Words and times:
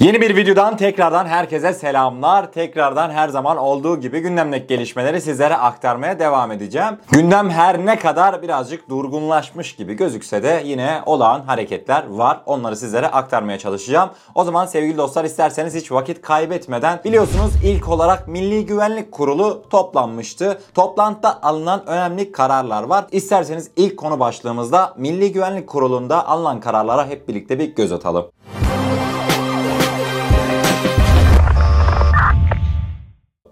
Yeni 0.00 0.20
bir 0.20 0.36
videodan 0.36 0.76
tekrardan 0.76 1.26
herkese 1.26 1.72
selamlar. 1.72 2.52
Tekrardan 2.52 3.10
her 3.10 3.28
zaman 3.28 3.56
olduğu 3.56 4.00
gibi 4.00 4.20
gündemdeki 4.20 4.66
gelişmeleri 4.66 5.20
sizlere 5.20 5.56
aktarmaya 5.56 6.18
devam 6.18 6.52
edeceğim. 6.52 6.98
Gündem 7.10 7.50
her 7.50 7.86
ne 7.86 7.98
kadar 7.98 8.42
birazcık 8.42 8.88
durgunlaşmış 8.88 9.76
gibi 9.76 9.94
gözükse 9.94 10.42
de 10.42 10.62
yine 10.64 11.00
olağan 11.06 11.40
hareketler 11.40 12.04
var. 12.08 12.40
Onları 12.46 12.76
sizlere 12.76 13.06
aktarmaya 13.06 13.58
çalışacağım. 13.58 14.10
O 14.34 14.44
zaman 14.44 14.66
sevgili 14.66 14.98
dostlar 14.98 15.24
isterseniz 15.24 15.74
hiç 15.74 15.92
vakit 15.92 16.22
kaybetmeden 16.22 17.00
biliyorsunuz 17.04 17.52
ilk 17.64 17.88
olarak 17.88 18.28
Milli 18.28 18.66
Güvenlik 18.66 19.12
Kurulu 19.12 19.62
toplanmıştı. 19.70 20.60
Toplantıda 20.74 21.42
alınan 21.42 21.86
önemli 21.86 22.32
kararlar 22.32 22.82
var. 22.82 23.04
İsterseniz 23.12 23.70
ilk 23.76 23.96
konu 23.96 24.20
başlığımızda 24.20 24.94
Milli 24.96 25.32
Güvenlik 25.32 25.66
Kurulu'nda 25.66 26.28
alınan 26.28 26.60
kararlara 26.60 27.06
hep 27.06 27.28
birlikte 27.28 27.58
bir 27.58 27.74
göz 27.74 27.92
atalım. 27.92 28.26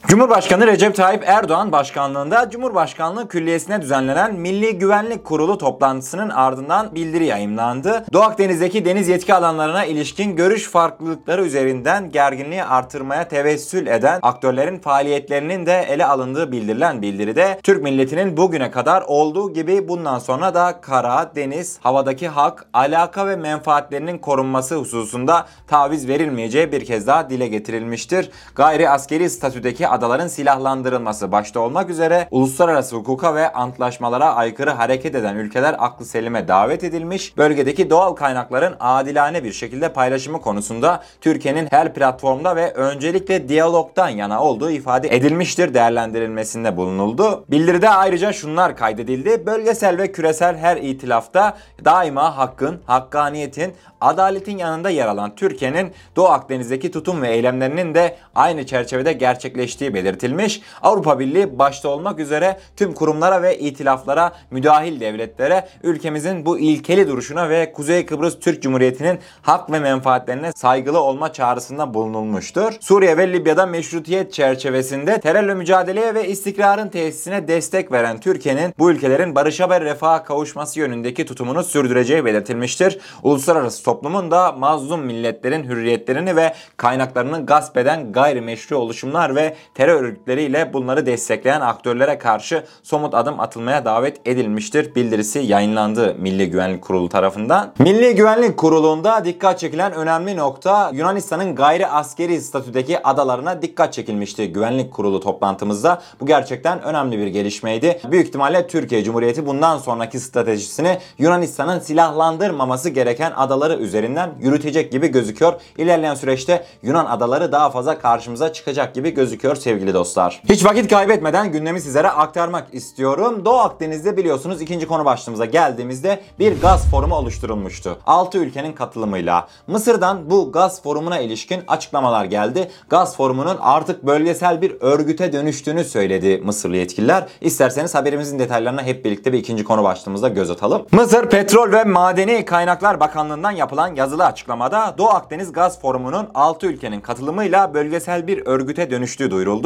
Cumhurbaşkanı 0.09 0.67
Recep 0.67 0.95
Tayyip 0.95 1.23
Erdoğan 1.27 1.73
başkanlığında 1.73 2.51
Cumhurbaşkanlığı 2.51 3.29
Külliyesi'ne 3.29 3.83
düzenlenen 3.83 4.34
Milli 4.34 4.79
Güvenlik 4.79 5.25
Kurulu 5.25 5.59
toplantısının 5.59 6.29
ardından 6.29 6.95
bildiri 6.95 7.25
yayımlandı. 7.25 8.05
Doğu 8.12 8.23
Akdeniz'deki 8.23 8.84
deniz 8.84 9.09
yetki 9.09 9.34
alanlarına 9.34 9.84
ilişkin 9.84 10.37
görüş 10.37 10.71
farklılıkları 10.71 11.45
üzerinden 11.45 12.11
gerginliği 12.11 12.65
artırmaya 12.65 13.29
tevessül 13.29 13.87
eden 13.87 14.19
aktörlerin 14.23 14.79
faaliyetlerinin 14.79 15.67
de 15.67 15.87
ele 15.89 16.07
alındığı 16.07 16.53
bildirilen 16.53 17.03
bildiride 17.03 17.61
Türk 17.62 17.83
milletinin 17.83 18.37
bugüne 18.37 18.70
kadar 18.70 19.03
olduğu 19.03 19.53
gibi 19.53 19.89
bundan 19.89 20.19
sonra 20.19 20.55
da 20.55 20.81
kara, 20.81 21.33
deniz, 21.34 21.79
havadaki 21.81 22.29
hak, 22.29 22.67
alaka 22.73 23.27
ve 23.27 23.37
menfaatlerinin 23.37 24.19
korunması 24.19 24.77
hususunda 24.77 25.47
taviz 25.67 26.09
verilmeyeceği 26.09 26.73
bir 26.73 26.84
kez 26.84 27.06
daha 27.06 27.31
dile 27.31 27.48
getirilmiştir. 27.48 28.31
Gayri 28.55 28.91
askeri 28.91 29.31
statüdeki 29.31 29.98
adaların 29.98 30.29
silahlandırılması 30.29 31.33
başta 31.33 31.61
olmak 31.61 31.91
üzere 31.91 32.28
uluslararası 32.31 32.97
hukuka 32.97 33.34
ve 33.34 33.53
antlaşmalara 33.53 34.34
aykırı 34.34 34.70
hareket 34.70 35.14
eden 35.14 35.36
ülkeler 35.36 35.77
aklı 35.78 36.05
selime 36.05 36.48
davet 36.48 36.84
edilmiş. 36.84 37.36
Bölgedeki 37.36 37.91
doğal 37.91 38.12
kaynakların 38.12 38.77
adilane 38.81 39.45
bir 39.45 39.53
şekilde 39.53 39.92
paylaşımı 39.92 40.41
konusunda 40.41 41.03
Türkiye'nin 41.20 41.69
her 41.70 41.95
platformda 41.95 42.56
ve 42.56 42.72
öncelikle 42.72 43.48
diyalogdan 43.48 44.09
yana 44.09 44.42
olduğu 44.42 44.70
ifade 44.70 45.17
edilmiştir 45.17 45.75
değerlendirilmesinde 45.75 46.77
bulunuldu. 46.77 47.44
Bildiride 47.50 47.91
ayrıca 47.91 48.33
şunlar 48.33 48.77
kaydedildi. 48.77 49.47
Bölgesel 49.47 49.98
ve 49.98 50.12
küresel 50.12 50.56
her 50.56 50.77
itilafta 50.77 51.56
daima 51.84 52.37
hakkın, 52.37 52.81
hakkaniyetin, 52.87 53.75
adaletin 54.00 54.59
yanında 54.59 54.91
yer 54.91 55.06
alan 55.06 55.34
Türkiye'nin 55.34 55.92
Doğu 56.17 56.28
Akdeniz'deki 56.28 56.91
tutum 56.91 57.22
ve 57.22 57.28
eylemlerinin 57.28 57.94
de 57.94 58.17
aynı 58.34 58.67
çerçevede 58.67 59.12
gerçekleştiği 59.12 59.88
belirtilmiş. 59.94 60.62
Avrupa 60.83 61.19
Birliği 61.19 61.58
başta 61.58 61.89
olmak 61.89 62.19
üzere 62.19 62.58
tüm 62.77 62.92
kurumlara 62.92 63.42
ve 63.42 63.58
itilaflara, 63.58 64.33
müdahil 64.50 65.00
devletlere 65.00 65.69
ülkemizin 65.83 66.47
bu 66.47 66.58
ilkeli 66.58 67.08
duruşuna 67.08 67.48
ve 67.48 67.72
Kuzey 67.72 68.06
Kıbrıs 68.06 68.39
Türk 68.39 68.62
Cumhuriyeti'nin 68.62 69.19
hak 69.42 69.72
ve 69.72 69.78
menfaatlerine 69.78 70.53
saygılı 70.53 71.00
olma 71.00 71.33
çağrısında 71.33 71.94
bulunulmuştur. 71.94 72.72
Suriye 72.81 73.16
ve 73.16 73.33
Libya'da 73.33 73.66
meşrutiyet 73.66 74.33
çerçevesinde 74.33 75.20
terörle 75.20 75.55
mücadeleye 75.55 76.14
ve 76.14 76.28
istikrarın 76.28 76.89
tesisine 76.89 77.48
destek 77.48 77.92
veren 77.92 78.20
Türkiye'nin 78.20 78.75
bu 78.78 78.91
ülkelerin 78.91 79.34
barışa 79.34 79.70
ve 79.70 79.81
refaha 79.81 80.25
kavuşması 80.25 80.81
yönündeki 80.81 81.27
tutumunu 81.27 81.64
sürdüreceği 81.64 82.25
belirtilmiştir. 82.25 82.98
Uluslararası 83.22 83.84
toplumun 83.84 84.31
da 84.31 84.53
mazlum 84.53 85.00
milletlerin 85.05 85.64
hürriyetlerini 85.64 86.36
ve 86.36 86.55
kaynaklarını 86.77 87.47
gasp 87.47 87.77
eden 87.77 88.12
gayrimeşru 88.12 88.77
oluşumlar 88.77 89.36
ve 89.36 89.56
terör 89.79 90.03
örgütleriyle 90.03 90.73
bunları 90.73 91.07
destekleyen 91.07 91.61
aktörlere 91.61 92.19
karşı 92.19 92.65
somut 92.83 93.15
adım 93.15 93.41
atılmaya 93.41 93.84
davet 93.84 94.21
edilmiştir. 94.25 94.94
Bildirisi 94.94 95.39
yayınlandı 95.39 96.15
Milli 96.19 96.50
Güvenlik 96.50 96.83
Kurulu 96.83 97.09
tarafından. 97.09 97.72
Milli 97.78 98.15
Güvenlik 98.15 98.56
Kurulu'nda 98.56 99.25
dikkat 99.25 99.59
çekilen 99.59 99.93
önemli 99.93 100.37
nokta 100.37 100.91
Yunanistan'ın 100.94 101.55
gayri 101.55 101.87
askeri 101.87 102.41
statüdeki 102.41 103.03
adalarına 103.03 103.62
dikkat 103.62 103.93
çekilmişti 103.93 104.53
Güvenlik 104.53 104.93
Kurulu 104.93 105.21
toplantımızda. 105.21 106.03
Bu 106.21 106.27
gerçekten 106.27 106.83
önemli 106.83 107.19
bir 107.19 107.27
gelişmeydi. 107.27 108.00
Büyük 108.11 108.27
ihtimalle 108.28 108.67
Türkiye 108.67 109.05
Cumhuriyeti 109.05 109.47
bundan 109.47 109.78
sonraki 109.78 110.21
stratejisini 110.21 110.99
Yunanistan'ın 111.19 111.78
silahlandırmaması 111.78 112.88
gereken 112.88 113.33
adaları 113.37 113.77
üzerinden 113.77 114.31
yürütecek 114.41 114.93
gibi 114.93 115.09
gözüküyor. 115.09 115.53
İlerleyen 115.77 116.15
süreçte 116.15 116.65
Yunan 116.83 117.06
adaları 117.06 117.53
daha 117.53 117.71
fazla 117.71 117.99
karşımıza 117.99 118.53
çıkacak 118.53 118.94
gibi 118.94 119.11
gözüküyor 119.11 119.56
sevgili 119.69 119.95
dostlar. 119.95 120.43
Hiç 120.49 120.65
vakit 120.65 120.91
kaybetmeden 120.91 121.53
gündemi 121.53 121.81
sizlere 121.81 122.09
aktarmak 122.09 122.67
istiyorum. 122.73 123.45
Doğu 123.45 123.59
Akdeniz'de 123.59 124.17
biliyorsunuz 124.17 124.61
ikinci 124.62 124.87
konu 124.87 125.05
başlığımıza 125.05 125.45
geldiğimizde 125.45 126.21
bir 126.39 126.61
gaz 126.61 126.91
forumu 126.91 127.15
oluşturulmuştu. 127.15 127.99
6 128.06 128.39
ülkenin 128.39 128.73
katılımıyla. 128.73 129.49
Mısır'dan 129.67 130.31
bu 130.31 130.53
gaz 130.53 130.83
forumuna 130.83 131.19
ilişkin 131.19 131.61
açıklamalar 131.69 132.25
geldi. 132.25 132.71
Gaz 132.89 133.17
forumunun 133.17 133.56
artık 133.61 134.06
bölgesel 134.06 134.62
bir 134.62 134.77
örgüte 134.81 135.33
dönüştüğünü 135.33 135.85
söyledi 135.85 136.43
Mısırlı 136.45 136.77
yetkililer. 136.77 137.27
İsterseniz 137.41 137.95
haberimizin 137.95 138.39
detaylarına 138.39 138.83
hep 138.83 139.05
birlikte 139.05 139.33
bir 139.33 139.39
ikinci 139.39 139.65
konu 139.65 139.85
başlığımızda 139.85 140.29
göz 140.29 140.50
atalım. 140.50 140.87
Mısır 140.93 141.29
Petrol 141.29 141.73
ve 141.73 141.85
Madeni 141.85 142.45
Kaynaklar 142.45 143.00
Bakanlığı'ndan 143.00 143.50
yapılan 143.50 143.95
yazılı 143.95 144.27
açıklamada 144.27 144.95
Doğu 144.99 145.09
Akdeniz 145.09 145.53
Gaz 145.53 145.81
Forumu'nun 145.81 146.29
6 146.35 146.67
ülkenin 146.67 147.00
katılımıyla 147.00 147.75
bölgesel 147.75 148.27
bir 148.27 148.47
örgüte 148.47 148.91
dönüştüğü 148.91 149.31
duyuruldu. 149.31 149.57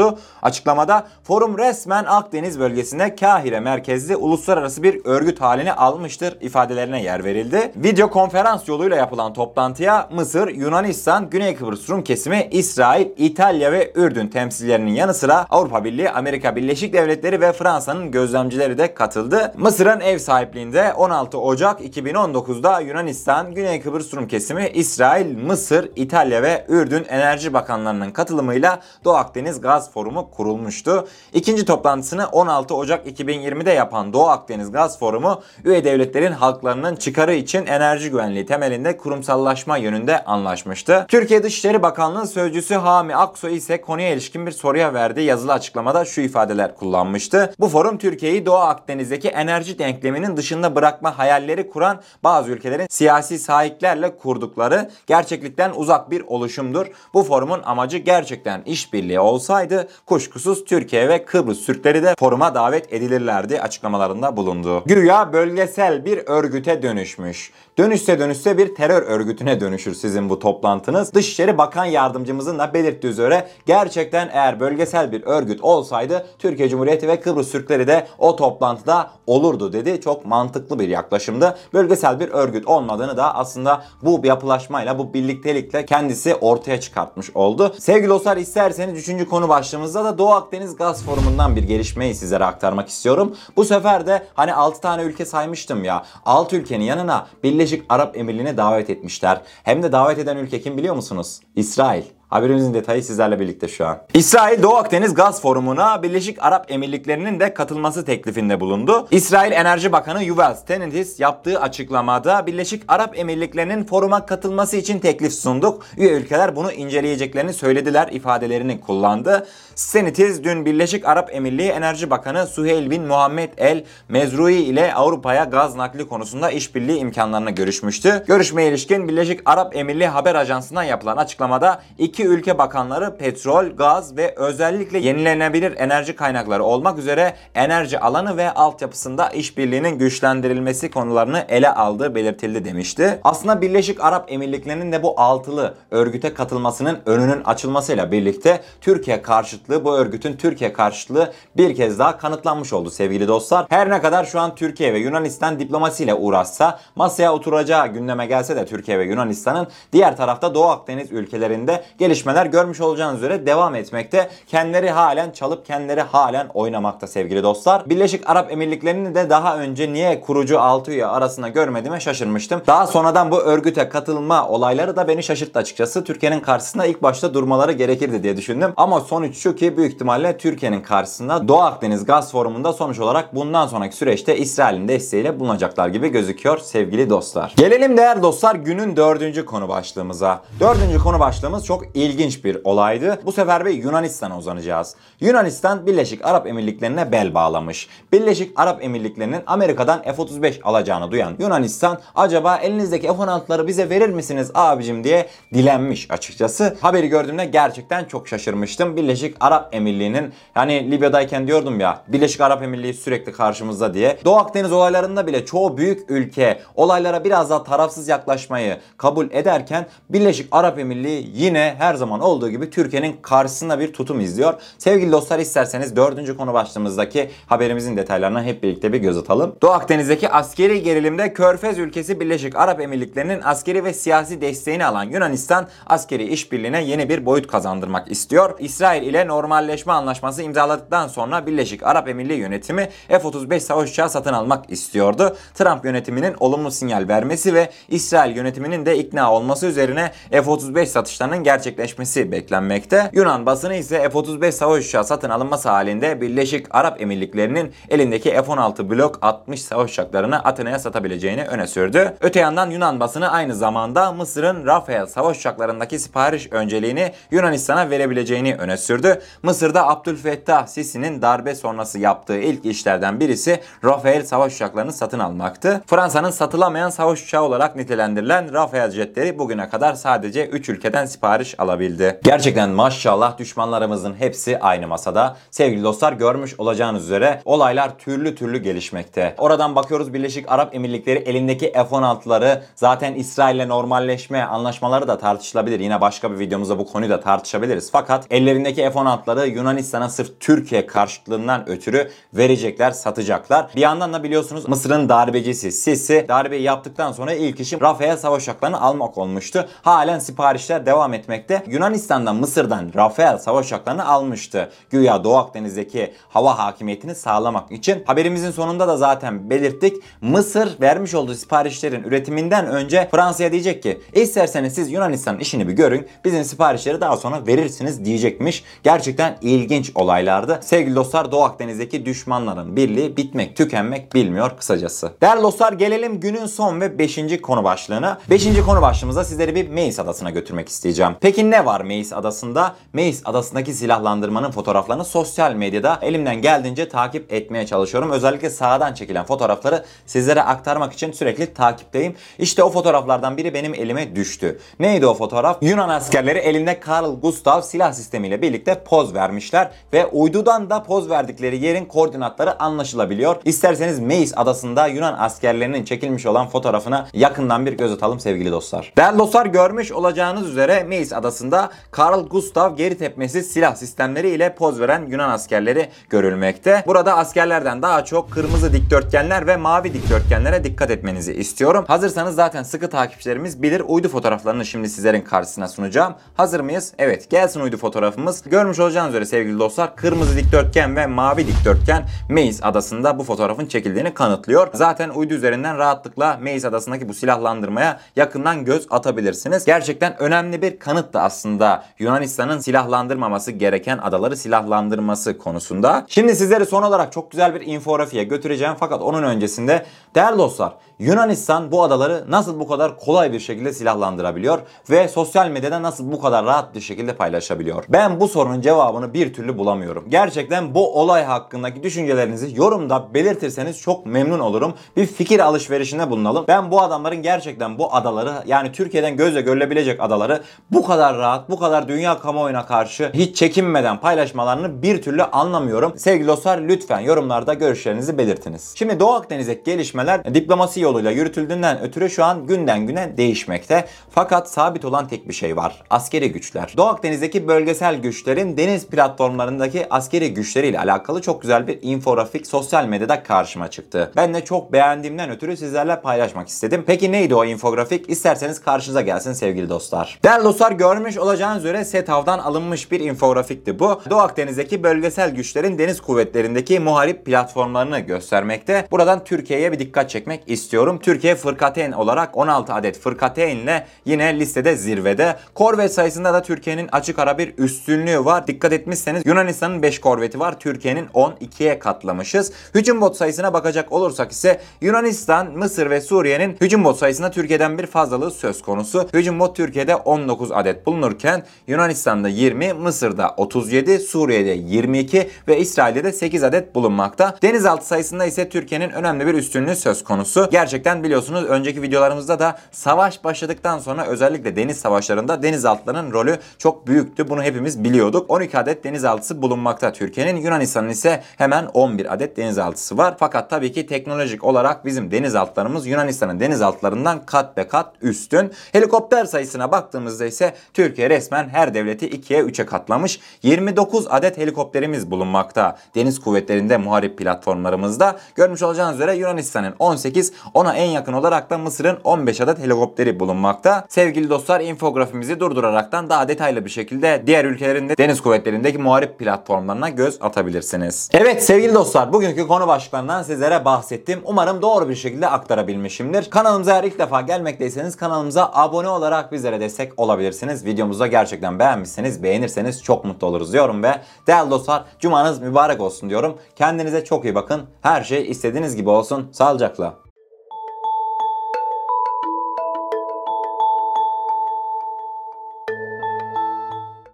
Açıklamada 0.43 1.07
forum 1.25 1.59
resmen 1.59 2.05
Akdeniz 2.05 2.61
bölgesinde 2.61 3.17
Kahire 3.17 3.61
merkezli 3.61 4.17
uluslararası 4.17 4.83
bir 4.83 5.01
örgüt 5.05 5.41
halini 5.41 5.73
almıştır 5.73 6.37
ifadelerine 6.41 7.03
yer 7.03 7.25
verildi. 7.25 7.73
Video 7.77 8.11
konferans 8.11 8.69
yoluyla 8.69 8.97
yapılan 8.97 9.33
toplantıya 9.33 10.09
Mısır, 10.13 10.49
Yunanistan, 10.49 11.31
Güney 11.31 11.57
Kıbrıs 11.57 11.91
Rum 11.91 12.05
kesimi, 12.05 12.49
İsrail, 12.51 13.07
İtalya 13.17 13.73
ve 13.73 13.93
Ürdün 13.95 14.29
temsilcilerinin 14.29 14.91
yanı 14.91 15.15
sıra 15.15 15.47
Avrupa 15.51 15.85
Birliği, 15.85 16.11
Amerika 16.11 16.57
Birleşik 16.57 16.93
Devletleri 16.93 17.41
ve 17.41 17.53
Fransa'nın 17.53 18.11
gözlemcileri 18.11 18.79
de 18.79 18.95
katıldı. 18.95 19.53
Mısır'ın 19.57 20.01
ev 20.01 20.19
sahipliğinde 20.19 20.93
16 20.93 21.39
Ocak 21.39 21.81
2019'da 21.81 22.81
Yunanistan, 22.81 23.55
Güney 23.55 23.81
Kıbrıs 23.81 24.15
Rum 24.15 24.29
kesimi, 24.29 24.69
İsrail, 24.75 25.37
Mısır, 25.37 25.91
İtalya 25.97 26.43
ve 26.43 26.67
Ürdün 26.69 27.05
Enerji 27.05 27.53
Bakanlarının 27.53 28.11
katılımıyla 28.11 28.81
Doğu 29.05 29.15
Akdeniz 29.15 29.61
Gaz 29.61 29.72
Forumu 29.81 30.31
kurulmuştu. 30.31 31.09
İkinci 31.33 31.65
toplantısını 31.65 32.27
16 32.27 32.75
Ocak 32.75 33.07
2020'de 33.07 33.71
yapan 33.71 34.13
Doğu 34.13 34.29
Akdeniz 34.29 34.73
Gaz 34.73 34.99
Forumu, 34.99 35.43
üye 35.65 35.85
devletlerin 35.85 36.33
halklarının 36.33 36.97
çıkarı 36.97 37.35
için 37.35 37.67
enerji 37.67 38.11
güvenliği 38.11 38.47
temelinde 38.47 38.97
kurumsallaşma 38.97 39.77
yönünde 39.77 40.25
anlaşmıştı. 40.25 41.05
Türkiye 41.09 41.43
Dışişleri 41.43 41.83
Bakanlığı 41.83 42.27
Sözcüsü 42.27 42.75
Hami 42.75 43.17
Aksoy 43.17 43.57
ise 43.57 43.81
konuya 43.81 44.13
ilişkin 44.13 44.47
bir 44.47 44.53
soruya 44.53 44.95
verdiği 44.95 45.27
yazılı 45.27 45.53
açıklamada 45.53 46.05
şu 46.05 46.21
ifadeler 46.21 46.77
kullanmıştı. 46.77 47.55
Bu 47.61 47.69
forum 47.69 47.99
Türkiye'yi 47.99 48.47
Doğu 48.47 48.57
Akdeniz'deki 48.57 49.29
enerji 49.29 49.79
denkleminin 49.79 50.37
dışında 50.37 50.75
bırakma 50.75 51.19
hayalleri 51.19 51.71
kuran 51.71 52.01
bazı 52.25 52.51
ülkelerin 52.51 52.87
siyasi 52.91 53.39
sahiplerle 53.39 54.17
kurdukları 54.17 54.91
gerçeklikten 55.07 55.73
uzak 55.77 56.11
bir 56.11 56.21
oluşumdur. 56.27 56.87
Bu 57.15 57.23
forumun 57.23 57.61
amacı 57.65 57.99
gerçekten 57.99 58.63
işbirliği 58.63 59.21
olsaydı 59.21 59.62
kuşkusuz 60.07 60.65
Türkiye 60.65 61.09
ve 61.09 61.25
Kıbrıs 61.25 61.67
Türkleri 61.67 62.03
de 62.03 62.15
foruma 62.19 62.55
davet 62.55 62.93
edilirlerdi 62.93 63.61
açıklamalarında 63.61 64.37
bulundu. 64.37 64.83
Güya 64.87 65.33
bölgesel 65.33 66.05
bir 66.05 66.23
örgüte 66.27 66.83
dönüşmüş. 66.83 67.53
Dönüşse 67.79 68.19
dönüşse 68.19 68.59
bir 68.59 68.75
terör 68.75 69.03
örgütüne 69.03 69.61
dönüşür 69.61 69.95
sizin 69.95 70.31
bu 70.31 70.39
toplantınız. 70.39 71.15
Dışişleri 71.15 71.59
Bakan 71.59 71.85
Yardımcımızın 71.85 72.59
da 72.59 72.75
belirttiği 72.75 73.13
üzere 73.13 73.49
gerçekten 73.67 74.31
eğer 74.33 74.61
bölgesel 74.61 75.13
bir 75.13 75.23
örgüt 75.23 75.61
olsaydı 75.61 76.27
Türkiye 76.39 76.69
Cumhuriyeti 76.69 77.09
ve 77.09 77.21
Kıbrıs 77.21 77.53
Türkleri 77.53 77.87
de 77.87 78.07
o 78.19 78.37
toplantıda 78.37 79.11
olurdu 79.27 79.73
dedi. 79.73 80.01
Çok 80.01 80.27
mantıklı 80.27 80.79
bir 80.79 80.89
yaklaşımdı. 80.89 81.57
Bölgesel 81.73 82.21
bir 82.21 82.29
örgüt 82.29 82.67
olmadığını 82.67 83.17
da 83.17 83.35
aslında 83.35 83.85
bu 84.03 84.21
yapılaşmayla, 84.25 84.99
bu 84.99 85.15
birliktelikle 85.15 85.87
kendisi 85.87 86.35
ortaya 86.35 86.81
çıkartmış 86.81 87.31
oldu. 87.35 87.75
Sevgili 87.79 88.09
dostlar 88.09 88.37
isterseniz 88.37 89.09
3. 89.09 89.29
konu 89.29 89.49
başlığımızda 89.49 90.05
da 90.05 90.19
Doğu 90.19 90.31
Akdeniz 90.31 90.77
Gaz 90.77 91.05
Forumu'ndan 91.05 91.57
bir 91.57 91.63
gelişmeyi 91.63 92.15
sizlere 92.15 92.45
aktarmak 92.45 92.89
istiyorum. 92.89 93.37
Bu 93.57 93.65
sefer 93.65 94.07
de 94.07 94.27
hani 94.35 94.55
6 94.55 94.81
tane 94.81 95.03
ülke 95.03 95.25
saymıştım 95.25 95.85
ya. 95.85 96.05
6 96.25 96.57
ülkenin 96.57 96.85
yanına 96.85 97.27
Birleşik 97.63 97.85
Arap 97.89 98.17
Emirliği'ne 98.17 98.57
davet 98.57 98.91
etmişler. 98.91 99.41
Hem 99.63 99.83
de 99.83 99.93
davet 99.93 100.19
eden 100.19 100.37
ülke 100.37 100.61
kim 100.61 100.77
biliyor 100.77 100.95
musunuz? 100.95 101.41
İsrail. 101.57 102.03
Haberimizin 102.33 102.75
detayı 102.75 103.05
sizlerle 103.05 103.41
birlikte 103.41 103.69
şu 103.69 103.87
an. 103.87 103.99
İsrail 104.15 104.63
Doğu 104.63 104.77
Akdeniz 104.77 105.15
Gaz 105.15 105.43
Forumu'na 105.43 106.03
Birleşik 106.03 106.43
Arap 106.43 106.71
Emirlikleri'nin 106.71 107.41
de 107.41 107.55
katılması 107.55 108.05
teklifinde 108.05 108.61
bulundu. 108.61 109.09
İsrail 109.11 109.53
Enerji 109.53 109.93
Bakanı 109.93 110.23
Yuval 110.23 110.55
Stenidis 110.55 111.21
yaptığı 111.21 111.61
açıklamada 111.61 112.47
Birleşik 112.47 112.83
Arap 112.89 113.19
Emirlikleri'nin 113.19 113.85
foruma 113.85 114.27
katılması 114.27 114.77
için 114.77 114.99
teklif 114.99 115.33
sunduk. 115.33 115.83
Üye 115.97 116.13
ülkeler 116.13 116.57
bunu 116.57 116.73
inceleyeceklerini 116.73 117.53
söylediler 117.53 118.09
ifadelerini 118.13 118.81
kullandı. 118.81 119.47
Stenidis 119.75 120.45
dün 120.45 120.67
Birleşik 120.67 121.07
Arap 121.07 121.35
Emirliği 121.35 121.71
Enerji 121.71 122.11
Bakanı 122.11 122.47
Suheil 122.47 122.91
bin 122.91 123.03
Muhammed 123.03 123.51
El 123.57 123.85
Mezrui 124.09 124.55
ile 124.55 124.95
Avrupa'ya 124.95 125.45
gaz 125.45 125.77
nakli 125.77 126.09
konusunda 126.09 126.51
işbirliği 126.51 126.99
imkanlarını 126.99 127.51
görüşmüştü. 127.51 128.25
Görüşmeye 128.27 128.69
ilişkin 128.69 129.09
Birleşik 129.09 129.41
Arap 129.45 129.77
Emirliği 129.77 130.09
Haber 130.09 130.35
Ajansı'ndan 130.35 130.83
yapılan 130.83 131.17
açıklamada 131.17 131.83
iki 131.99 132.22
ülke 132.25 132.59
bakanları 132.59 133.17
petrol, 133.17 133.67
gaz 133.67 134.17
ve 134.17 134.35
özellikle 134.37 134.99
yenilenebilir 134.99 135.75
enerji 135.77 136.17
kaynakları 136.17 136.65
olmak 136.65 136.99
üzere 136.99 137.35
enerji 137.55 138.01
alanı 138.01 138.37
ve 138.37 138.51
altyapısında 138.51 139.29
işbirliğinin 139.29 139.99
güçlendirilmesi 139.99 140.91
konularını 140.91 141.45
ele 141.49 141.75
aldığı 141.75 142.15
belirtildi 142.15 142.65
demişti. 142.65 143.21
Aslında 143.25 143.61
Birleşik 143.61 144.05
Arap 144.05 144.33
Emirlikleri'nin 144.33 144.93
de 144.93 145.03
bu 145.03 145.21
altılı 145.21 145.75
örgüte 145.91 146.35
katılmasının 146.35 146.99
önünün 147.07 147.45
açılmasıyla 147.45 148.13
birlikte 148.13 148.61
Türkiye 148.81 149.23
karşıtlığı 149.23 149.85
bu 149.85 149.97
örgütün 149.97 150.37
Türkiye 150.37 150.73
karşıtlığı 150.73 151.33
bir 151.57 151.75
kez 151.75 151.99
daha 151.99 152.19
kanıtlanmış 152.19 152.73
oldu 152.73 152.91
sevgili 152.91 153.29
dostlar. 153.29 153.67
Her 153.69 153.91
ne 153.91 154.01
kadar 154.01 154.25
şu 154.25 154.41
an 154.41 154.55
Türkiye 154.55 154.95
ve 154.95 154.99
Yunanistan 154.99 155.59
diplomasiyle 155.59 156.15
uğraşsa 156.15 156.81
masaya 156.97 157.35
oturacağı 157.35 157.87
gündeme 157.87 158.27
gelse 158.27 158.57
de 158.57 158.67
Türkiye 158.67 158.99
ve 158.99 159.05
Yunanistan'ın 159.05 159.67
diğer 159.93 160.17
tarafta 160.17 160.55
Doğu 160.55 160.69
Akdeniz 160.69 161.13
ülkelerinde 161.13 161.85
gelişmeler 162.13 162.47
görmüş 162.47 162.81
olacağınız 162.81 163.19
üzere 163.19 163.47
devam 163.47 163.75
etmekte. 163.75 164.31
Kendileri 164.47 164.91
halen 164.91 165.31
çalıp 165.31 165.67
kendileri 165.67 166.01
halen 166.01 166.49
oynamakta 166.55 167.07
sevgili 167.07 167.43
dostlar. 167.43 167.91
Birleşik 167.91 168.31
Arap 168.31 168.53
Emirlikleri'ni 168.53 169.15
de 169.15 169.31
daha 169.31 169.59
önce 169.59 169.93
niye 169.93 170.21
kurucu 170.21 170.61
6 170.61 170.91
üye 170.91 171.07
arasında 171.07 171.49
görmediğime 171.49 172.01
şaşırmıştım. 172.01 172.63
Daha 172.67 172.87
sonradan 172.87 173.31
bu 173.31 173.41
örgüte 173.41 173.89
katılma 173.89 174.49
olayları 174.49 174.97
da 174.97 175.09
beni 175.09 175.23
şaşırttı 175.23 175.59
açıkçası. 175.59 176.05
Türkiye'nin 176.05 176.41
karşısında 176.41 176.87
ilk 176.87 177.03
başta 177.03 177.35
durmaları 177.35 177.73
gerekirdi 177.73 178.23
diye 178.23 178.37
düşündüm. 178.37 178.73
Ama 178.77 179.01
sonuç 179.01 179.37
şu 179.37 179.57
ki 179.57 179.77
büyük 179.77 179.93
ihtimalle 179.95 180.39
Türkiye'nin 180.39 180.81
karşısında 180.81 181.49
Doğu 181.49 181.61
Akdeniz 181.61 182.05
Gaz 182.05 182.33
Forumu'nda 182.33 182.73
sonuç 182.73 182.99
olarak 182.99 183.35
bundan 183.35 183.67
sonraki 183.67 183.97
süreçte 183.97 184.37
İsrail'in 184.39 184.89
desteğiyle 184.89 185.41
bulunacaklar 185.41 185.89
gibi 185.89 186.09
gözüküyor 186.09 186.59
sevgili 186.59 187.11
dostlar. 187.11 187.55
Gelelim 187.57 187.97
değerli 187.97 188.23
dostlar 188.23 188.55
günün 188.55 188.97
dördüncü 188.97 189.45
konu 189.45 189.69
başlığımıza. 189.69 190.43
Dördüncü 190.61 190.99
konu 190.99 191.21
başlığımız 191.21 191.65
çok 191.65 191.92
ilginç 191.95 192.45
bir 192.45 192.59
olaydı. 192.65 193.19
Bu 193.25 193.33
sefer 193.33 193.65
bir 193.65 193.71
Yunanistan'a 193.71 194.39
uzanacağız. 194.39 194.95
Yunanistan 195.21 195.87
Birleşik 195.87 196.27
Arap 196.27 196.47
Emirlikleri'ne 196.47 197.13
bel 197.13 197.35
bağlamış. 197.35 197.89
Birleşik 198.13 198.61
Arap 198.61 198.85
Emirlikleri'nin 198.85 199.43
Amerika'dan 199.47 200.03
F-35 200.03 200.63
alacağını 200.63 201.11
duyan 201.11 201.35
Yunanistan 201.39 202.01
acaba 202.15 202.57
elinizdeki 202.57 203.07
F-16'ları 203.07 203.67
bize 203.67 203.91
verir 203.91 204.09
misiniz 204.09 204.51
abicim 204.55 205.05
diye 205.05 205.27
dilenmiş 205.55 206.11
açıkçası. 206.11 206.77
Haberi 206.81 207.09
gördüğümde 207.09 207.45
gerçekten 207.45 208.05
çok 208.05 208.29
şaşırmıştım. 208.29 208.97
Birleşik 208.97 209.37
Arap 209.41 209.75
Emirliği'nin 209.75 210.33
yani 210.57 210.91
Libya'dayken 210.91 211.47
diyordum 211.47 211.81
ya 211.81 212.03
Birleşik 212.09 212.41
Arap 212.41 212.63
Emirliği 212.63 212.95
sürekli 212.95 213.33
karşımızda 213.33 213.95
diye. 213.95 214.19
Doğu 214.25 214.37
Akdeniz 214.37 214.73
olaylarında 214.73 215.27
bile 215.27 215.47
çoğu 215.47 215.77
büyük 215.77 216.11
ülke 216.11 216.61
olaylara 216.75 217.25
biraz 217.25 217.51
daha 217.51 217.65
tarafsız 217.65 218.09
yaklaşmayı 218.09 218.79
kabul 218.97 219.31
ederken 219.31 219.87
Birleşik 220.11 220.49
Arap 220.51 220.79
Emirliği 220.79 221.31
yine 221.35 221.77
her 221.83 221.95
zaman 221.95 222.21
olduğu 222.21 222.51
gibi 222.51 222.71
Türkiye'nin 222.71 223.17
karşısında 223.23 223.81
bir 223.81 223.93
tutum 223.93 224.21
izliyor. 224.21 224.55
Sevgili 224.79 225.13
dostlar 225.13 225.39
isterseniz 225.39 225.97
dördüncü 225.97 226.37
konu 226.37 226.55
başlığımızdaki 226.55 227.31
haberimizin 227.47 227.97
detaylarına 227.97 228.43
hep 228.43 228.63
birlikte 228.63 228.93
bir 228.93 228.99
göz 228.99 229.19
atalım. 229.19 229.57
Doğu 229.63 229.71
Akdeniz'deki 229.71 230.29
askeri 230.29 230.83
gerilimde 230.83 231.33
Körfez 231.33 231.79
ülkesi 231.79 232.21
Birleşik 232.21 232.57
Arap 232.57 232.81
Emirlikleri'nin 232.81 233.41
askeri 233.45 233.85
ve 233.85 233.95
siyasi 233.95 234.41
desteğini 234.41 234.87
alan 234.87 235.05
Yunanistan 235.05 235.69
askeri 235.87 236.25
işbirliğine 236.25 236.85
yeni 236.85 237.09
bir 237.09 237.27
boyut 237.27 237.47
kazandırmak 237.47 238.11
istiyor. 238.11 238.57
İsrail 238.59 239.03
ile 239.03 239.29
normalleşme 239.29 239.93
anlaşması 239.93 240.43
imzaladıktan 240.43 241.09
sonra 241.09 241.47
Birleşik 241.47 241.83
Arap 241.83 242.09
Emirliği 242.09 242.39
yönetimi 242.39 242.89
F-35 243.09 243.61
savaş 243.61 243.91
uçağı 243.91 244.11
satın 244.11 244.33
almak 244.33 244.71
istiyordu. 244.71 245.37
Trump 245.55 245.85
yönetiminin 245.85 246.35
olumlu 246.41 246.71
sinyal 246.71 247.09
vermesi 247.09 247.55
ve 247.55 247.71
İsrail 247.89 248.37
yönetiminin 248.37 248.87
de 248.87 248.99
ikna 248.99 249.33
olması 249.33 249.67
üzerine 249.67 250.13
F-35 250.31 250.87
satışlarının 250.87 251.45
gerçekleşmesi 251.73 252.33
beklenmekte. 252.33 253.11
Yunan 253.13 253.47
basını 253.47 253.75
ise 253.75 254.11
F-35 254.11 254.53
savaş 254.53 254.87
uçağı 254.87 255.05
satın 255.05 255.31
alınması 255.31 255.69
halinde 255.69 256.21
Birleşik 256.21 256.67
Arap 256.71 257.01
Emirlikleri'nin 257.01 257.73
elindeki 257.89 258.31
F-16 258.31 258.91
Blok 258.91 259.19
60 259.23 259.63
savaş 259.63 259.91
uçaklarını 259.91 260.45
Atina'ya 260.45 260.79
satabileceğini 260.79 261.45
öne 261.45 261.67
sürdü. 261.67 262.15
Öte 262.21 262.41
yandan 262.41 262.71
Yunan 262.71 263.01
basını 263.01 263.31
aynı 263.31 263.55
zamanda 263.55 264.13
Mısır'ın 264.13 264.67
Rafael 264.67 265.07
savaş 265.07 265.39
uçaklarındaki 265.39 265.99
sipariş 265.99 266.53
önceliğini 266.53 267.13
Yunanistan'a 267.31 267.91
verebileceğini 267.91 268.55
öne 268.55 268.77
sürdü. 268.77 269.21
Mısır'da 269.43 269.89
Abdülfettah 269.89 270.67
Sisi'nin 270.67 271.23
darbe 271.23 271.55
sonrası 271.55 271.99
yaptığı 271.99 272.39
ilk 272.39 272.65
işlerden 272.65 273.21
birisi 273.21 273.61
Rafael 273.85 274.25
savaş 274.25 274.55
uçaklarını 274.55 274.93
satın 274.93 275.19
almaktı. 275.19 275.83
Fransa'nın 275.87 276.31
satılamayan 276.31 276.91
savaş 276.91 277.25
uçağı 277.25 277.43
olarak 277.43 277.77
nitelendirilen 277.77 278.53
Rafael 278.53 278.91
jetleri 278.91 279.39
bugüne 279.39 279.69
kadar 279.69 279.95
sadece 279.95 280.47
3 280.47 280.69
ülkeden 280.69 281.07
sipariş 281.07 281.55
alabildi. 281.63 282.21
Gerçekten 282.23 282.71
maşallah 282.71 283.39
düşmanlarımızın 283.39 284.15
hepsi 284.15 284.59
aynı 284.59 284.87
masada. 284.87 285.37
Sevgili 285.51 285.83
dostlar 285.83 286.13
görmüş 286.13 286.61
olacağınız 286.61 287.05
üzere 287.05 287.43
olaylar 287.45 287.99
türlü 287.99 288.35
türlü 288.35 288.59
gelişmekte. 288.59 289.35
Oradan 289.39 289.77
bakıyoruz 289.77 290.15
Birleşik 290.15 290.53
Arap 290.53 290.75
Emirlikleri 290.75 291.19
elindeki 291.19 291.73
F-16'ları 291.73 292.63
zaten 292.75 293.15
İsrail 293.15 293.57
ile 293.57 293.69
normalleşme 293.69 294.43
anlaşmaları 294.43 295.09
da 295.09 295.19
tartışılabilir. 295.19 295.81
Yine 295.81 296.01
başka 296.01 296.33
bir 296.33 296.39
videomuzda 296.39 296.79
bu 296.79 296.87
konuyu 296.87 297.11
da 297.11 297.21
tartışabiliriz. 297.21 297.91
Fakat 297.93 298.27
ellerindeki 298.31 298.83
F-16'ları 298.83 299.49
Yunanistan'a 299.49 300.09
sırf 300.09 300.41
Türkiye 300.41 300.87
karşıtlığından 300.87 301.69
ötürü 301.69 302.11
verecekler, 302.35 302.91
satacaklar. 302.91 303.67
Bir 303.77 303.81
yandan 303.81 304.13
da 304.13 304.23
biliyorsunuz 304.23 304.69
Mısır'ın 304.69 305.09
darbecisi 305.09 305.73
Sisi 305.73 306.27
darbeyi 306.29 306.63
yaptıktan 306.63 307.13
sonra 307.13 307.33
ilk 307.33 307.61
işim 307.61 307.81
Rafael 307.81 308.17
savaş 308.17 308.43
uçaklarını 308.43 308.81
almak 308.81 309.19
olmuştu. 309.19 309.69
Halen 309.83 310.19
siparişler 310.19 310.87
devam 310.87 311.15
etmekte. 311.15 311.52
Yunanistan'dan 311.67 312.37
Mısır'dan 312.37 312.91
Rafael 312.97 313.39
savaş 313.39 313.67
uçaklarını 313.67 314.07
almıştı. 314.07 314.71
Güya 314.91 315.25
Doğu 315.25 315.37
Akdeniz'deki 315.37 316.15
hava 316.29 316.59
hakimiyetini 316.59 317.15
sağlamak 317.15 317.73
için. 317.73 318.03
Haberimizin 318.07 318.51
sonunda 318.51 318.89
da 318.89 318.97
zaten 318.97 319.51
belirttik. 319.51 319.97
Mısır 320.21 320.81
vermiş 320.81 321.15
olduğu 321.15 321.35
siparişlerin 321.35 322.03
üretiminden 322.03 322.67
önce 322.67 323.09
Fransa'ya 323.11 323.53
diyecek 323.53 323.83
ki 323.83 324.01
isterseniz 324.13 324.75
siz 324.75 324.93
Yunanistan'ın 324.93 325.39
işini 325.39 325.69
bir 325.69 325.73
görün. 325.73 326.07
Bizim 326.25 326.45
siparişleri 326.45 327.01
daha 327.01 327.17
sonra 327.17 327.47
verirsiniz 327.47 328.05
diyecekmiş. 328.05 328.65
Gerçekten 328.83 329.39
ilginç 329.43 329.93
olaylardı. 329.95 330.61
Sevgili 330.63 330.95
dostlar 330.95 331.33
Doğu 331.33 331.43
Akdeniz'deki 331.43 332.07
düşmanların 332.07 332.77
birliği 332.77 333.17
bitmek 333.17 333.57
tükenmek 333.57 334.15
bilmiyor 334.15 334.57
kısacası. 334.57 335.13
Değerli 335.23 335.43
dostlar 335.43 335.73
gelelim 335.73 336.21
günün 336.21 336.47
son 336.47 336.81
ve 336.81 336.99
5. 336.99 337.41
konu 337.43 337.65
başlığına. 337.65 338.19
5. 338.31 338.47
konu 338.67 338.83
başlığımızda 338.83 339.25
sizleri 339.25 339.55
bir 339.55 339.69
Meis 339.69 339.99
adasına 339.99 340.31
götürmek 340.31 340.69
isteyeceğim. 340.69 341.13
Peki 341.21 341.42
ne 341.51 341.67
var 341.67 341.81
Meis 341.81 342.13
adasında? 342.13 342.75
Meis 342.93 343.23
adasındaki 343.25 343.73
silahlandırmanın 343.73 344.51
fotoğraflarını 344.51 345.05
sosyal 345.05 345.53
medyada 345.53 345.99
elimden 346.03 346.43
geldiğince 346.43 346.89
takip 346.89 347.33
etmeye 347.33 347.67
çalışıyorum. 347.67 348.11
Özellikle 348.11 348.51
sağdan 348.51 348.95
çekilen 348.95 349.25
fotoğrafları 349.25 349.85
sizlere 350.07 350.43
aktarmak 350.43 350.93
için 350.93 351.13
sürekli 351.13 351.55
takipteyim. 351.55 352.15
İşte 352.39 352.63
o 352.63 352.71
fotoğraflardan 352.71 353.37
biri 353.37 353.55
benim 353.55 353.75
elime 353.75 354.17
düştü. 354.17 354.59
Neydi 354.79 355.07
o 355.07 355.15
fotoğraf? 355.15 355.63
Yunan 355.63 355.89
askerleri 355.89 356.39
elinde 356.39 356.81
Carl 356.89 357.21
Gustav 357.21 357.63
silah 357.63 357.93
sistemiyle 357.93 358.43
birlikte 358.43 358.85
poz 358.85 359.15
vermişler 359.15 359.71
ve 359.93 360.07
uydudan 360.07 360.71
da 360.71 360.83
poz 360.83 361.11
verdikleri 361.11 361.65
yerin 361.65 361.85
koordinatları 361.85 362.63
anlaşılabiliyor. 362.63 363.37
İsterseniz 363.45 363.99
Meis 363.99 364.33
adasında 364.37 364.87
Yunan 364.87 365.17
askerlerinin 365.19 365.85
çekilmiş 365.85 366.27
olan 366.27 366.49
fotoğrafına 366.49 367.09
yakından 367.13 367.67
bir 367.67 367.73
göz 367.73 367.93
atalım 367.93 368.21
sevgili 368.21 368.53
dostlar. 368.53 368.93
Değerli 368.97 369.19
dostlar 369.19 369.47
görmüş 369.47 369.93
olacağınız 369.93 370.49
üzere 370.49 370.83
Meis 370.83 371.13
adasında 371.33 371.71
Carl 371.99 372.29
Gustav 372.29 372.77
geri 372.77 372.99
tepmesi 372.99 373.43
silah 373.43 373.75
sistemleri 373.75 374.31
ile 374.31 374.55
poz 374.55 374.81
veren 374.81 375.07
Yunan 375.07 375.31
askerleri 375.31 375.89
görülmekte. 376.11 376.85
Burada 376.87 377.17
askerlerden 377.17 377.83
daha 377.83 378.05
çok 378.05 378.31
kırmızı 378.33 378.73
dikdörtgenler 378.73 379.47
ve 379.47 379.57
mavi 379.57 379.95
dikdörtgenlere 379.95 380.65
dikkat 380.65 380.91
etmenizi 380.91 381.35
istiyorum. 381.35 381.85
Hazırsanız 381.89 382.35
zaten 382.35 382.63
sıkı 382.63 382.91
takipçilerimiz 382.91 383.63
bilir 383.63 383.83
uydu 383.87 384.09
fotoğraflarını 384.09 384.65
şimdi 384.67 384.89
sizlerin 384.89 385.21
karşısına 385.21 385.69
sunacağım. 385.69 386.15
Hazır 386.37 386.61
mıyız? 386.61 386.93
Evet 386.99 387.31
gelsin 387.31 387.61
uydu 387.61 387.77
fotoğrafımız. 387.77 388.43
Görmüş 388.51 388.79
olacağınız 388.79 389.15
üzere 389.15 389.25
sevgili 389.25 389.59
dostlar 389.59 389.97
kırmızı 389.97 390.37
dikdörtgen 390.37 390.97
ve 390.97 391.07
mavi 391.07 391.47
dikdörtgen 391.47 392.05
Meis 392.29 392.61
adasında 392.63 393.19
bu 393.19 393.25
fotoğrafın 393.25 393.67
çekildiğini 393.67 394.15
kanıtlıyor. 394.15 394.69
Zaten 394.75 395.09
uydu 395.09 395.35
üzerinden 395.35 395.79
rahatlıkla 395.79 396.39
Meis 396.43 396.65
adasındaki 396.65 397.09
bu 397.09 397.15
silahlandırmaya 397.15 398.01
yakından 398.17 398.65
göz 398.65 398.87
atabilirsiniz. 398.91 399.65
Gerçekten 399.65 400.23
önemli 400.23 400.63
bir 400.63 400.79
kanıt 400.79 401.13
da 401.13 401.22
aslında 401.23 401.85
Yunanistan'ın 401.99 402.59
silahlandırmaması 402.59 403.53
gereken 403.53 403.99
adaları 403.99 404.37
silahlandırması 404.37 405.39
konusunda. 405.39 406.05
Şimdi 406.09 406.37
sizleri 406.37 406.67
son 406.67 406.83
olarak 406.83 407.13
çok 407.13 407.31
güzel 407.31 407.55
bir 407.55 407.61
infografiye 407.61 408.25
götüreceğim 408.25 408.75
fakat 408.81 409.03
onun 409.03 409.23
öncesinde 409.23 409.87
değerli 410.15 410.39
dostlar 410.39 410.73
Yunanistan 411.03 411.73
bu 411.73 411.83
adaları 411.83 412.25
nasıl 412.29 412.61
bu 412.61 412.69
kadar 412.69 412.99
kolay 412.99 413.33
bir 413.33 413.41
şekilde 413.41 413.73
silahlandırabiliyor 413.73 414.59
ve 414.91 415.09
sosyal 415.09 415.49
medyada 415.49 415.83
nasıl 415.83 416.13
bu 416.13 416.21
kadar 416.21 416.47
rahat 416.47 416.75
bir 416.75 416.81
şekilde 416.81 417.17
paylaşabiliyor? 417.17 417.85
Ben 417.89 418.21
bu 418.21 418.29
sorunun 418.29 418.61
cevabını 418.61 419.15
bir 419.15 419.35
türlü 419.35 419.59
bulamıyorum. 419.59 420.05
Gerçekten 420.09 420.75
bu 420.75 421.01
olay 421.01 421.25
hakkındaki 421.25 421.83
düşüncelerinizi 421.83 422.61
yorumda 422.61 423.15
belirtirseniz 423.15 423.81
çok 423.81 424.07
memnun 424.07 424.39
olurum. 424.39 424.75
Bir 424.97 425.07
fikir 425.07 425.41
alışverişinde 425.41 426.11
bulunalım. 426.11 426.45
Ben 426.49 426.71
bu 426.71 426.81
adamların 426.83 427.23
gerçekten 427.23 427.79
bu 427.79 427.95
adaları 427.95 428.33
yani 428.47 428.73
Türkiye'den 428.73 429.17
gözle 429.17 429.41
görülebilecek 429.41 430.01
adaları 430.01 430.43
bu 430.71 430.87
kadar 430.87 431.12
rahat, 431.19 431.51
bu 431.51 431.59
kadar 431.59 431.89
dünya 431.89 432.19
kamuoyuna 432.19 432.67
karşı 432.67 433.11
hiç 433.15 433.37
çekinmeden 433.37 434.01
paylaşmalarını 434.01 434.83
bir 434.83 435.03
türlü 435.03 435.23
anlamıyorum. 435.23 435.93
Sevgili 435.97 436.29
dostlar 436.29 436.59
lütfen 436.59 437.01
yorumlarda 437.01 437.55
görüşlerinizi 437.55 438.19
belirtiniz. 438.19 438.73
Şimdi 438.75 439.01
Doğu 439.01 439.13
Akdeniz'deki 439.13 439.63
gelişmeler 439.65 440.35
diplomasi 440.35 440.81
yoluyla 440.81 441.11
yürütüldüğünden 441.11 441.83
ötürü 441.83 442.11
şu 442.11 442.25
an 442.25 442.47
günden 442.47 442.87
güne 442.87 443.17
değişmekte. 443.17 443.85
Fakat 444.11 444.51
sabit 444.51 444.85
olan 444.85 445.09
tek 445.09 445.29
bir 445.29 445.35
şey 445.35 445.57
var. 445.57 445.83
Askeri 445.91 446.33
güçler. 446.33 446.75
Doğu 446.77 446.87
Akdeniz'deki 446.87 447.49
bölgesel 447.49 447.97
güçlerin 447.97 448.57
deniz 448.57 448.87
platformlarındaki 448.87 449.87
askeri 449.91 450.35
güçleriyle 450.35 450.79
alakalı 450.79 451.23
çok 451.23 451.43
güzel 451.43 451.67
bir 451.67 451.79
infografik 451.83 452.47
sosyal 452.47 452.87
medyada 452.87 453.23
karşıma 453.23 453.71
çıktı. 453.71 454.13
Ben 454.17 454.35
de 454.35 454.45
çok 454.45 454.73
beğendiğimden 454.73 455.31
ötürü 455.31 455.57
sizlerle 455.57 456.01
paylaşmak 456.01 456.49
istedim. 456.49 456.85
Peki 456.87 457.13
neydi 457.13 457.35
o 457.35 457.45
infografik? 457.45 458.11
İsterseniz 458.11 458.61
karşınıza 458.61 459.01
gelsin 459.01 459.33
sevgili 459.33 459.69
dostlar. 459.69 460.19
Değerli 460.25 460.45
dostlar 460.45 460.71
görmüş 460.93 461.19
olacağınız 461.19 461.65
üzere 461.65 461.85
SETAV'dan 461.85 462.39
alınmış 462.39 462.93
bir 462.93 463.01
infografikti 463.01 463.79
bu. 463.79 464.01
Doğu 464.11 464.19
Akdeniz'deki 464.19 464.83
bölgesel 464.83 465.35
güçlerin 465.35 465.79
deniz 465.79 466.01
kuvvetlerindeki 466.01 466.81
muharip 466.81 467.27
platformlarını 467.27 467.99
göstermekte. 467.99 468.89
Buradan 468.91 469.25
Türkiye'ye 469.25 469.73
bir 469.73 469.79
dikkat 469.79 470.11
çekmek 470.11 470.43
istiyorum. 470.47 470.99
Türkiye 471.03 471.35
fırkateyn 471.35 471.93
olarak 471.93 472.37
16 472.37 472.75
adet 472.75 472.99
fırkateynle 472.99 473.87
yine 474.05 474.41
listede 474.41 474.77
zirvede. 474.77 475.37
Korvet 475.55 475.95
sayısında 475.95 476.35
da 476.35 476.43
Türkiye'nin 476.43 476.89
açık 476.93 477.19
ara 477.19 477.39
bir 477.39 477.55
üstünlüğü 477.59 478.25
var. 478.25 478.47
Dikkat 478.47 478.73
etmişseniz 478.73 479.27
Yunanistan'ın 479.27 479.83
5 479.83 480.01
korveti 480.01 480.41
var. 480.41 480.61
Türkiye'nin 480.61 481.07
12'ye 481.07 481.79
katlamışız. 481.79 482.53
Hücum 482.75 483.01
bot 483.01 483.17
sayısına 483.17 483.53
bakacak 483.53 483.93
olursak 483.93 484.33
ise 484.33 484.61
Yunanistan, 484.81 485.59
Mısır 485.59 485.91
ve 485.91 486.01
Suriye'nin 486.01 486.57
hücum 486.61 486.85
bot 486.85 486.99
sayısında 486.99 487.31
Türkiye'den 487.31 487.79
bir 487.79 487.87
fazlalığı 487.87 488.31
söz 488.31 488.63
konusu. 488.63 489.09
Hücum 489.13 489.41
bot 489.41 489.57
Türkiye'de 489.57 489.97
19 489.97 490.53
adet 490.53 490.82
bulunurken 490.87 491.43
Yunanistan'da 491.67 492.29
20, 492.29 492.73
Mısır'da 492.73 493.35
37, 493.37 493.99
Suriye'de 493.99 494.51
22 494.51 495.31
ve 495.49 495.59
İsrail'de 495.59 496.05
de 496.05 496.13
8 496.13 496.43
adet 496.43 496.75
bulunmakta. 496.75 497.37
Denizaltı 497.43 497.87
sayısında 497.87 498.25
ise 498.25 498.49
Türkiye'nin 498.49 498.91
önemli 498.91 499.27
bir 499.27 499.35
üstünlüğü 499.35 499.77
söz 499.77 500.05
konusu. 500.05 500.49
Gerçekten 500.51 501.05
biliyorsunuz 501.05 501.45
önceki 501.45 501.83
videolarımızda 501.83 502.39
da 502.39 502.59
savaş 502.71 503.25
başladıktan 503.25 503.79
sonra 503.79 504.07
özellikle 504.07 504.57
deniz 504.57 504.79
savaşlarında 504.79 505.43
denizaltılarının 505.43 506.13
rolü 506.13 506.39
çok 506.59 506.87
büyüktü. 506.87 507.29
Bunu 507.29 507.43
hepimiz 507.43 507.85
biliyorduk. 507.85 508.31
12 508.31 508.59
adet 508.59 508.85
denizaltısı 508.85 509.43
bulunmakta 509.43 509.93
Türkiye'nin. 509.93 510.37
Yunanistan'ın 510.37 510.89
ise 510.89 511.23
hemen 511.37 511.67
11 511.67 512.13
adet 512.15 512.37
denizaltısı 512.37 512.99
var. 512.99 513.15
Fakat 513.19 513.51
tabii 513.51 513.73
ki 513.73 513.87
teknolojik 513.87 514.45
olarak 514.45 514.85
bizim 514.85 515.11
denizaltılarımız 515.11 515.87
Yunanistan'ın 515.87 516.41
denizaltılarından 516.41 517.27
kat 517.27 517.57
be 517.57 517.69
kat 517.69 517.93
üstün. 518.03 518.53
Helikopter 518.73 519.25
sayısına 519.25 519.73
baktığımızda 519.73 520.27
ise 520.27 520.55
Türkiye 520.75 521.11
resmen 521.11 521.49
her 521.49 521.75
devleti 521.75 522.09
2'ye 522.09 522.43
3'e 522.43 522.67
katlamış. 522.67 523.21
29 523.43 524.07
adet 524.11 524.39
helikopterimiz 524.39 525.11
bulunmakta. 525.11 525.77
Deniz 525.95 526.21
kuvvetlerinde 526.21 526.77
muharip 526.77 527.19
platformlarımızda. 527.19 528.17
Görmüş 528.35 528.63
olacağınız 528.63 528.95
üzere 528.95 529.17
Yunanistan'ın 529.17 529.75
18, 529.79 530.33
ona 530.55 530.75
en 530.75 530.91
yakın 530.91 531.13
olarak 531.13 531.51
da 531.51 531.59
Mısır'ın 531.59 531.99
15 532.05 532.41
adet 532.41 532.59
helikopteri 532.59 533.21
bulunmakta. 533.21 533.87
Sevgili 533.89 534.31
dostlar 534.31 534.61
infografimizi 534.61 535.41
durduraraktan 535.41 536.11
daha 536.11 536.29
detaylı 536.29 536.65
bir 536.65 536.71
şekilde 536.71 537.23
diğer 537.27 537.45
ülkelerin 537.45 537.89
de 537.89 537.97
deniz 537.99 538.21
kuvvetlerindeki 538.21 538.79
muharip 538.79 539.19
platformlarına 539.19 539.89
göz 539.89 540.19
atabilirsiniz. 540.21 541.09
Evet 541.13 541.45
sevgili 541.45 541.75
dostlar 541.75 542.13
bugünkü 542.13 542.49
konu 542.49 542.67
başlıklarından 542.67 543.23
sizlere 543.23 543.65
bahsettim. 543.65 544.21
Umarım 544.25 544.63
doğru 544.63 544.89
bir 544.89 544.95
şekilde 544.95 545.29
aktarabilmişimdir. 545.29 546.31
Kanalımıza 546.31 546.73
eğer 546.73 546.85
ilk 546.85 546.99
defa 546.99 547.21
gelmekteyseniz 547.21 547.97
kanalımıza 547.97 548.51
abone 548.55 548.89
olarak 548.89 549.33
bizlere 549.33 549.61
destek 549.61 550.01
olabilirsiniz. 550.01 550.62
Videomuzu 550.65 551.01
da 551.01 551.07
gerçekten 551.07 551.59
beğenmişseniz 551.59 552.23
beğenirseniz 552.23 552.83
çok 552.83 553.05
mutlu 553.05 553.27
oluruz 553.27 553.53
diyorum 553.53 553.83
ve 553.83 554.01
değerli 554.27 554.51
dostlar 554.51 554.85
cumanız 554.99 555.41
mübarek 555.41 555.81
olsun 555.81 556.11
diyorum. 556.11 556.39
Kendinize 556.57 557.05
çok 557.05 557.25
iyi 557.25 557.35
bakın. 557.35 557.63
Her 557.81 558.03
şey 558.03 558.31
istediğiniz 558.31 558.77
gibi 558.77 558.91
olsun. 558.91 559.29
Sağlıcakla. 559.33 560.12